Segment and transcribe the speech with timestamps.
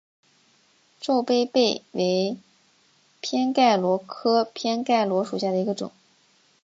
[0.99, 2.35] 皱杯贝为
[3.19, 5.91] 偏盖螺科偏盖螺属下的一个种。